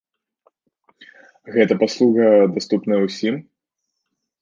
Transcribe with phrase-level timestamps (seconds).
[1.59, 2.25] Гэта паслуга
[2.59, 3.35] даступная ўсім?